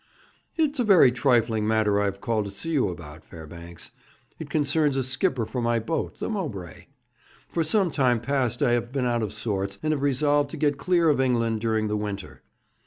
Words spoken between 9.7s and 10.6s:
and have resolved to